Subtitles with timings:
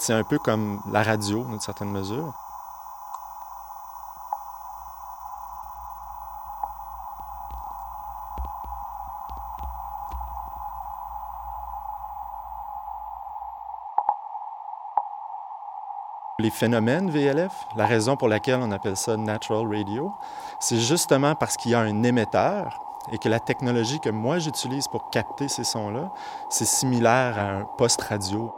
[0.00, 2.32] C'est un peu comme la radio, d'une certaine mesure.
[16.38, 20.14] Les phénomènes VLF, la raison pour laquelle on appelle ça Natural Radio,
[20.60, 22.80] c'est justement parce qu'il y a un émetteur
[23.12, 26.10] et que la technologie que moi j'utilise pour capter ces sons-là,
[26.48, 28.50] c'est similaire à un poste radio.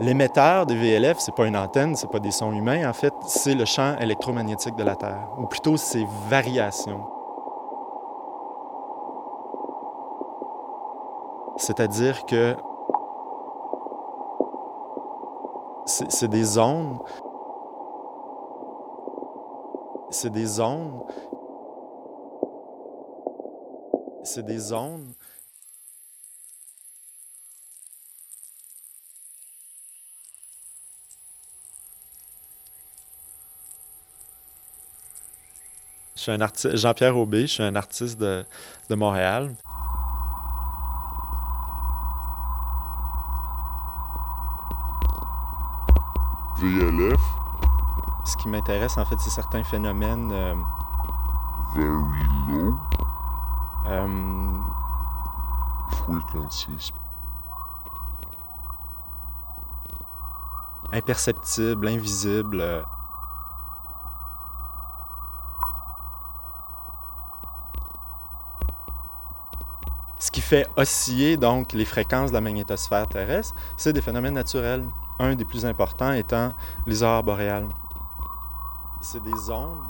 [0.00, 3.54] L'émetteur des VLF, c'est pas une antenne, c'est pas des sons humains, en fait, c'est
[3.54, 7.06] le champ électromagnétique de la Terre, ou plutôt ses variations.
[11.56, 12.56] C'est-à-dire que
[15.86, 16.98] c'est des ondes.
[20.10, 21.04] C'est des ondes.
[24.24, 25.14] C'est des ondes.
[36.24, 38.44] Suis un artiste, Jean-Pierre Aubé, je suis un artiste de,
[38.88, 39.54] de Montréal.
[46.58, 47.20] VLF.
[48.24, 50.30] Ce qui m'intéresse, en fait, c'est certains phénomènes.
[50.32, 50.54] Euh,
[51.74, 52.74] Very low
[53.86, 54.60] euh,
[55.90, 56.92] frequencies.
[60.92, 62.60] imperceptibles, invisibles.
[62.60, 62.82] euh.
[70.20, 74.84] Ce qui fait osciller donc les fréquences de la magnétosphère terrestre, c'est des phénomènes naturels.
[75.18, 76.52] Un des plus importants étant
[76.86, 77.68] les aurores boréales.
[79.00, 79.82] C'est des ondes.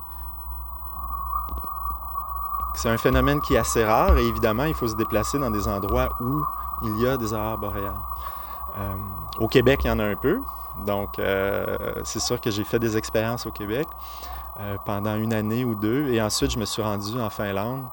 [2.76, 5.69] C'est un phénomène qui est assez rare et évidemment, il faut se déplacer dans des
[5.69, 6.42] endroits où
[6.84, 7.92] il y a des aurores boréales.
[8.78, 8.96] Euh,
[9.41, 10.41] au Québec, il y en a un peu.
[10.86, 13.86] Donc, euh, c'est sûr que j'ai fait des expériences au Québec
[14.60, 16.08] euh, pendant une année ou deux.
[16.08, 17.84] Et ensuite, je me suis rendu en Finlande.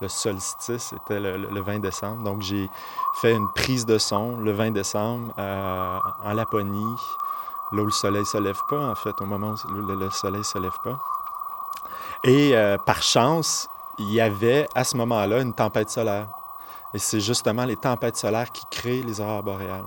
[0.00, 2.22] Le solstice était le, le- le 20 décembre.
[2.22, 2.68] Donc, j'ai
[3.22, 6.94] fait une prise de son le 20 décembre euh, en Laponie,
[7.72, 10.10] là où le soleil ne se lève pas, en fait, au moment où le, le
[10.10, 10.98] soleil ne se lève pas.
[12.24, 13.68] Et euh, par chance,
[13.98, 16.26] il y avait à ce moment-là une tempête solaire.
[16.92, 19.86] Et c'est justement les tempêtes solaires qui créent les aurores boréales.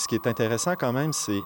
[0.00, 1.42] Ce qui est intéressant quand même, c'est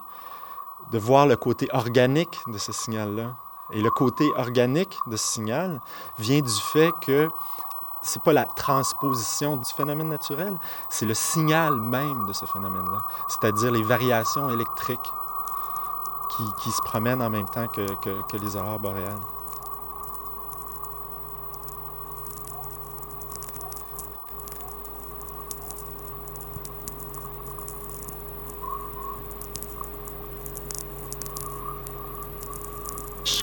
[0.93, 3.35] de voir le côté organique de ce signal-là.
[3.73, 5.81] Et le côté organique de ce signal
[6.19, 7.27] vient du fait que
[8.01, 10.57] c'est pas la transposition du phénomène naturel,
[10.89, 15.11] c'est le signal même de ce phénomène-là, c'est-à-dire les variations électriques
[16.37, 19.19] qui, qui se promènent en même temps que, que- que les aurores boréales.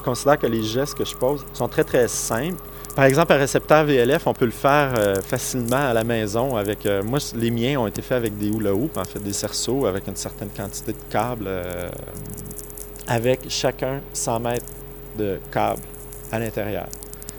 [0.02, 2.60] Je considère que les gestes que je pose sont très très simples.
[2.96, 6.84] Par exemple, un récepteur VLF, on peut le faire euh, facilement à la maison avec.
[6.86, 9.86] euh, moi, les miens ont été faits avec des hula hoops, en fait, des cerceaux
[9.86, 11.88] avec une certaine quantité de câbles, euh,
[13.06, 14.66] avec chacun 100 mètres
[15.16, 15.82] de câbles
[16.32, 16.88] à l'intérieur.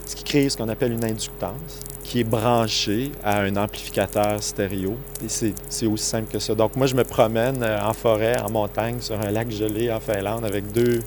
[0.06, 4.96] Ce qui crée ce qu'on appelle une inductance, qui est branchée à un amplificateur stéréo.
[5.22, 6.56] Et c'est aussi simple que ça.
[6.56, 10.46] Donc, moi, je me promène en forêt, en montagne, sur un lac gelé en Finlande
[10.46, 11.02] avec deux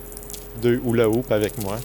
[0.61, 1.79] deux hula hoop avec moi,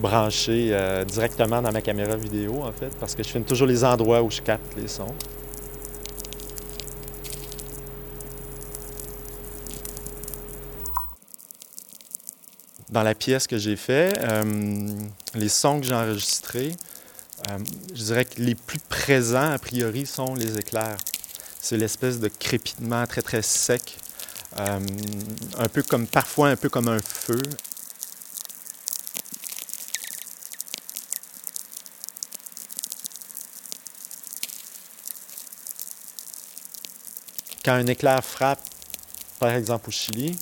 [0.00, 3.84] branchés euh, directement dans ma caméra vidéo, en fait, parce que je filme toujours les
[3.84, 5.14] endroits où je capte les sons.
[12.90, 14.86] Dans la pièce que j'ai fait, euh,
[15.34, 16.76] les sons que j'ai enregistrés,
[17.48, 17.58] euh,
[17.94, 20.98] je dirais que les plus présents, a priori, sont les éclairs.
[21.58, 23.96] C'est l'espèce de crépitement très, très sec,
[24.58, 27.40] un peu comme, parfois un peu comme un feu,
[37.64, 38.60] quand un éclair frappe,
[39.38, 40.36] par exemple au Chili,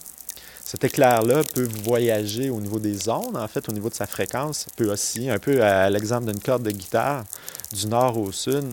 [0.65, 4.67] Cet éclair-là peut voyager au niveau des ondes, en fait, au niveau de sa fréquence,
[4.77, 7.25] peut osciller un peu à l'exemple d'une corde de guitare,
[7.73, 8.65] du nord au sud,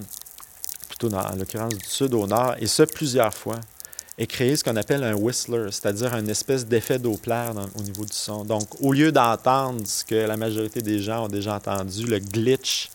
[0.88, 3.60] plutôt dans, en l'occurrence du sud au nord, et ce plusieurs fois,
[4.20, 8.14] et créer ce qu'on appelle un whistler, c'est-à-dire une espèce d'effet Doppler au niveau du
[8.14, 8.46] son.
[8.46, 12.90] Donc, au lieu d'entendre ce que la majorité des gens ont déjà entendu, le glitch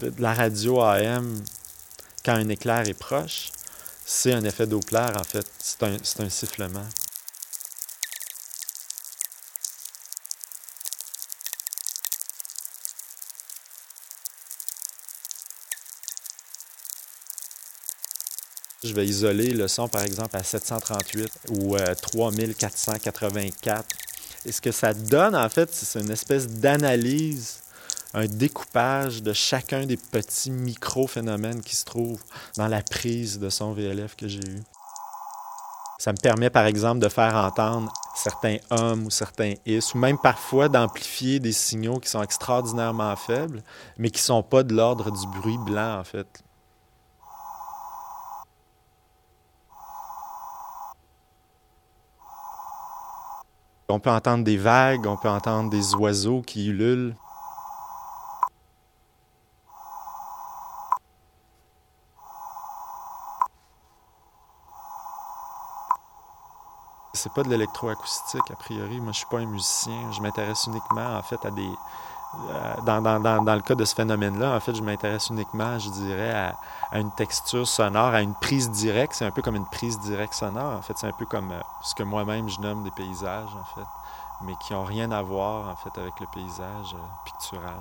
[0.00, 1.42] de la radio AM
[2.24, 3.50] quand un éclair est proche,
[4.04, 5.46] c'est un effet Doppler, en fait.
[5.58, 5.82] C'est
[6.20, 6.86] un, sifflement.
[18.84, 23.78] Je vais isoler le son, par exemple, à 738 ou 3484.
[23.78, 23.82] Euh,
[24.44, 27.60] Et ce que ça donne, en fait, c'est une espèce d'analyse,
[28.14, 32.22] un découpage de chacun des petits micro-phénomènes qui se trouvent
[32.56, 34.62] dans la prise de son VLF que j'ai eu.
[35.98, 40.18] Ça me permet, par exemple, de faire entendre certains hums ou certains is, ou même
[40.18, 43.62] parfois d'amplifier des signaux qui sont extraordinairement faibles,
[43.98, 46.42] mais qui ne sont pas de l'ordre du bruit blanc, en fait.
[53.88, 57.14] On peut entendre des vagues, on peut entendre des oiseaux qui ululent.
[67.22, 69.00] C'est pas de l'électroacoustique a priori.
[69.00, 70.10] Moi, je suis pas un musicien.
[70.10, 71.70] Je m'intéresse uniquement en fait à des
[72.34, 75.78] euh, dans, dans, dans, dans, le cas de ce phénomène-là, en fait, je m'intéresse uniquement,
[75.78, 76.32] je dirais,
[76.90, 79.12] à, une texture sonore, à une prise directe.
[79.14, 80.78] C'est un peu comme une prise directe sonore.
[80.78, 83.64] En fait, c'est un peu comme euh, ce que moi-même je nomme des paysages, en
[83.76, 83.86] fait,
[84.40, 87.76] mais qui n'ont rien à voir, en fait, avec le paysage euh, pictural.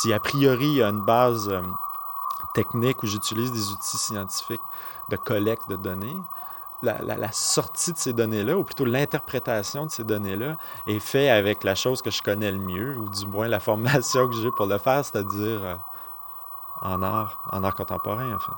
[0.00, 1.52] Si a priori il y a une base
[2.54, 4.62] technique où j'utilise des outils scientifiques
[5.10, 6.16] de collecte de données,
[6.80, 10.56] la, sortie de ces données-là, ou plutôt l'interprétation de ces données-là,
[10.86, 14.26] est faite avec la chose que je connais le mieux, ou du moins la formation
[14.26, 15.76] que j'ai pour le faire, c'est-à-dire euh,
[16.80, 18.52] en art, en art contemporain, en fait.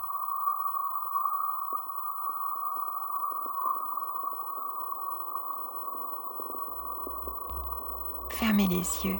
[8.30, 9.18] Fermez les yeux.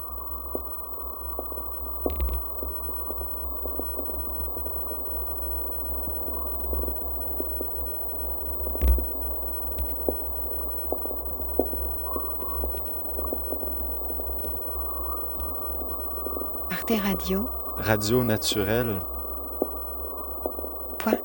[16.91, 17.49] Radio.
[17.79, 19.01] Radio naturelle.
[20.99, 21.19] Point.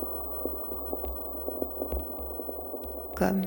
[3.16, 3.42] Comme.